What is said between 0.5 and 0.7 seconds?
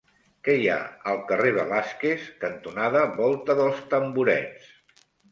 hi